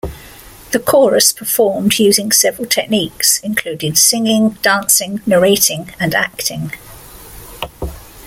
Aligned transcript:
The 0.71 0.79
chorus 0.79 1.31
performed 1.31 1.99
using 1.99 2.31
several 2.31 2.67
techniques, 2.67 3.39
including 3.43 3.93
singing, 3.93 4.57
dancing, 4.63 5.21
narrating, 5.27 5.93
and 5.99 6.15
acting. 6.15 6.71